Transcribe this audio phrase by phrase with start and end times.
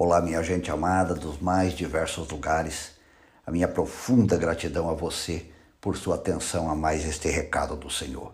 [0.00, 2.92] Olá, minha gente amada dos mais diversos lugares.
[3.44, 5.46] A minha profunda gratidão a você
[5.80, 8.32] por sua atenção a mais este recado do Senhor.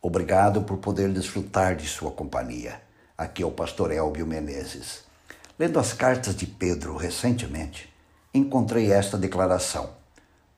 [0.00, 2.80] Obrigado por poder desfrutar de sua companhia.
[3.18, 5.04] Aqui é o pastor Elbio Menezes.
[5.58, 7.94] Lendo as cartas de Pedro recentemente,
[8.32, 9.90] encontrei esta declaração: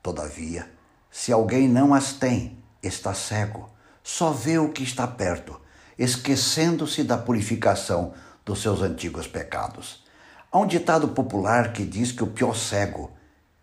[0.01, 0.71] Todavia,
[1.11, 3.69] se alguém não as tem, está cego,
[4.01, 5.61] só vê o que está perto,
[5.99, 10.09] esquecendo-se da purificação dos seus antigos pecados.
[10.53, 13.13] Há um ditado popular que diz que o pior cego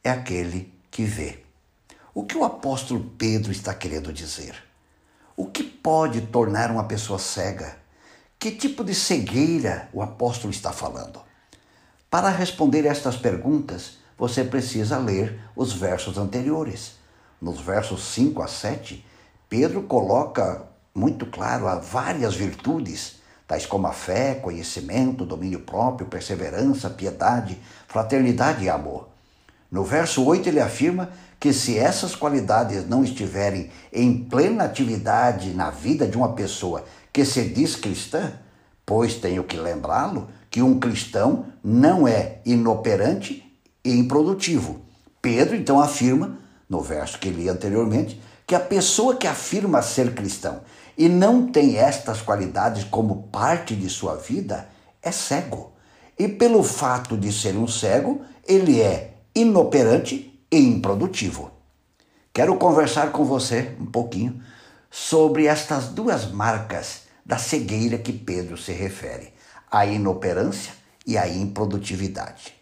[0.01, 1.43] é aquele que vê.
[2.13, 4.55] O que o apóstolo Pedro está querendo dizer?
[5.35, 7.77] O que pode tornar uma pessoa cega?
[8.39, 11.19] Que tipo de cegueira o apóstolo está falando?
[12.09, 16.93] Para responder estas perguntas, você precisa ler os versos anteriores.
[17.41, 19.05] Nos versos 5 a 7,
[19.49, 20.65] Pedro coloca
[20.95, 23.16] muito claro várias virtudes
[23.47, 27.57] tais como a fé, conhecimento, domínio próprio, perseverança, piedade,
[27.87, 29.07] fraternidade e amor.
[29.71, 35.69] No verso 8 ele afirma que se essas qualidades não estiverem em plena atividade na
[35.69, 38.33] vida de uma pessoa que se diz cristã,
[38.85, 43.43] pois tenho que lembrá-lo que um cristão não é inoperante
[43.83, 44.81] e improdutivo.
[45.21, 46.37] Pedro então afirma,
[46.69, 50.61] no verso que li anteriormente, que a pessoa que afirma ser cristão
[50.97, 54.67] e não tem estas qualidades como parte de sua vida
[55.01, 55.73] é cego.
[56.17, 61.51] E pelo fato de ser um cego, ele é inoperante e improdutivo.
[62.33, 64.41] Quero conversar com você um pouquinho
[64.89, 69.33] sobre estas duas marcas da cegueira que Pedro se refere:
[69.69, 70.73] a inoperância
[71.05, 72.53] e a improdutividade.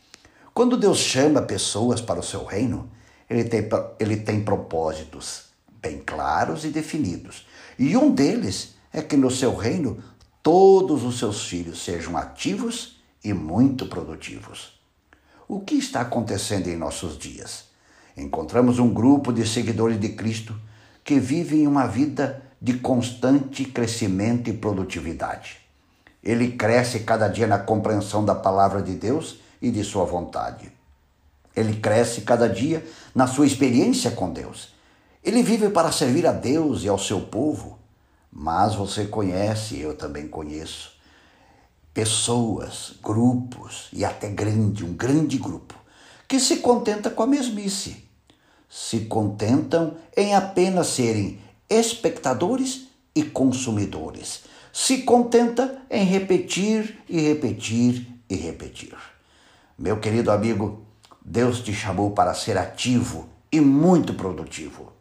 [0.53, 2.89] Quando Deus chama pessoas para o seu reino,
[3.29, 3.67] ele tem,
[3.99, 5.54] ele tem propósitos
[5.85, 7.45] bem claros e definidos
[7.77, 10.03] e um deles é que no seu reino
[10.41, 14.79] todos os seus filhos sejam ativos e muito produtivos.
[15.47, 17.65] O que está acontecendo em nossos dias?
[18.17, 20.55] Encontramos um grupo de seguidores de Cristo
[21.03, 25.57] que vivem uma vida de constante crescimento e produtividade.
[26.23, 30.71] Ele cresce cada dia na compreensão da palavra de Deus e de sua vontade.
[31.55, 34.74] Ele cresce cada dia na sua experiência com Deus
[35.25, 37.79] ele vive para servir a Deus e ao seu povo,
[38.31, 40.91] mas você conhece, eu também conheço,
[41.91, 45.73] pessoas, grupos e até grande, um grande grupo,
[46.27, 48.05] que se contenta com a mesmice.
[48.69, 54.43] Se contentam em apenas serem espectadores e consumidores.
[54.71, 58.95] Se contenta em repetir e repetir e repetir.
[59.77, 60.85] Meu querido amigo,
[61.23, 64.94] Deus te chamou para ser ativo e muito produtivo.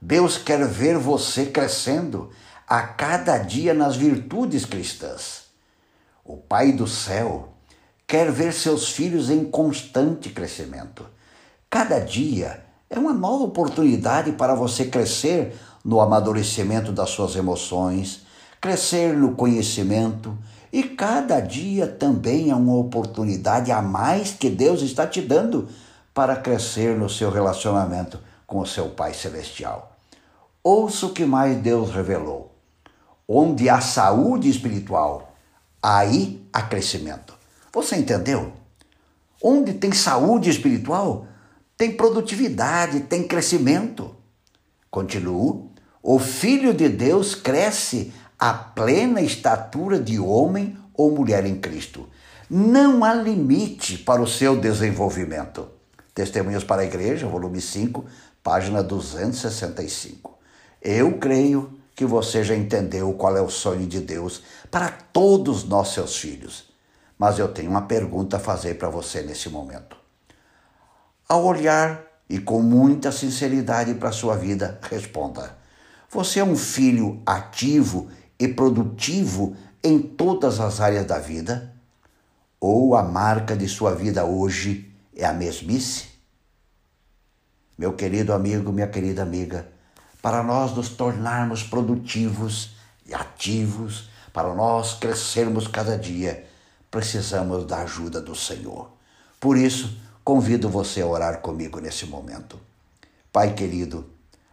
[0.00, 2.30] Deus quer ver você crescendo
[2.66, 5.44] a cada dia nas virtudes cristãs.
[6.24, 7.54] O Pai do céu
[8.06, 11.06] quer ver seus filhos em constante crescimento.
[11.68, 15.54] Cada dia é uma nova oportunidade para você crescer
[15.84, 18.24] no amadurecimento das suas emoções,
[18.60, 20.36] crescer no conhecimento
[20.72, 25.68] e cada dia também é uma oportunidade a mais que Deus está te dando
[26.14, 28.18] para crescer no seu relacionamento
[28.54, 29.96] com o seu Pai Celestial.
[30.62, 32.54] Ouça o que mais Deus revelou.
[33.26, 35.34] Onde há saúde espiritual,
[35.82, 37.34] aí há crescimento.
[37.72, 38.52] Você entendeu?
[39.42, 41.26] Onde tem saúde espiritual,
[41.76, 44.14] tem produtividade, tem crescimento.
[44.88, 45.72] Continuo.
[46.00, 52.08] O Filho de Deus cresce à plena estatura de homem ou mulher em Cristo.
[52.48, 55.66] Não há limite para o seu desenvolvimento.
[56.14, 58.04] Testemunhos para a Igreja, volume 5,
[58.44, 60.38] página 265.
[60.82, 65.88] Eu creio que você já entendeu qual é o sonho de Deus para todos nós,
[65.88, 66.68] seus filhos.
[67.18, 69.96] Mas eu tenho uma pergunta a fazer para você nesse momento.
[71.26, 75.56] Ao olhar e com muita sinceridade para a sua vida, responda:
[76.10, 81.72] Você é um filho ativo e produtivo em todas as áreas da vida?
[82.60, 86.13] Ou a marca de sua vida hoje é a mesmice?
[87.76, 89.66] Meu querido amigo, minha querida amiga,
[90.22, 96.46] para nós nos tornarmos produtivos e ativos, para nós crescermos cada dia,
[96.88, 98.92] precisamos da ajuda do Senhor.
[99.40, 102.60] Por isso, convido você a orar comigo nesse momento.
[103.32, 104.08] Pai querido,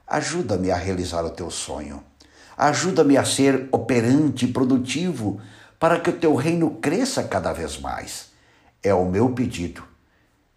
[0.07, 2.03] ajuda-me a realizar o teu sonho.
[2.57, 5.39] Ajuda-me a ser operante e produtivo
[5.79, 8.31] para que o teu reino cresça cada vez mais.
[8.81, 9.83] É o meu pedido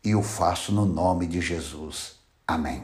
[0.02, 2.24] e o faço no nome de Jesus.
[2.46, 2.82] Amém.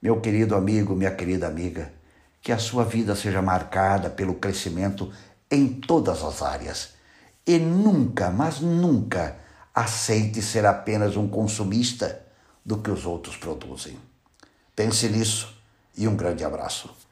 [0.00, 1.92] Meu querido amigo, minha querida amiga,
[2.40, 5.12] que a sua vida seja marcada pelo crescimento
[5.50, 6.94] em todas as áreas
[7.46, 9.36] E nunca, mas nunca,
[9.74, 12.24] aceite ser apenas um consumista
[12.64, 13.96] do que os outros produzem.
[14.74, 15.56] Pense nisso
[15.96, 17.05] e um grande abraço.